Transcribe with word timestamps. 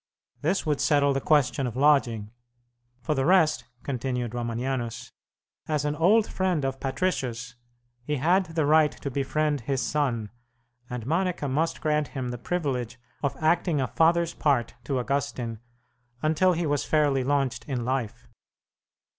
This 0.41 0.65
would 0.65 0.81
settle 0.81 1.13
the 1.13 1.21
question 1.21 1.67
of 1.67 1.75
lodging. 1.75 2.31
For 3.01 3.13
the 3.13 3.23
rest, 3.23 3.65
continued 3.83 4.33
Romanianus, 4.33 5.11
as 5.67 5.85
an 5.85 5.95
old 5.95 6.25
friend 6.25 6.65
of 6.65 6.79
Patricius 6.79 7.53
he 8.03 8.15
had 8.15 8.45
the 8.47 8.65
right 8.65 8.91
to 8.93 9.11
befriend 9.11 9.61
his 9.61 9.79
son, 9.79 10.31
and 10.89 11.05
Monica 11.05 11.47
must 11.47 11.81
grant 11.81 12.07
him 12.07 12.29
the 12.29 12.39
privilege 12.39 12.97
of 13.21 13.37
acting 13.39 13.79
a 13.79 13.85
father's 13.89 14.33
part 14.33 14.73
to 14.85 14.97
Augustine 14.97 15.59
until 16.23 16.53
he 16.53 16.65
was 16.65 16.83
fairly 16.83 17.23
launched 17.23 17.65
in 17.65 17.85
life. 17.85 18.27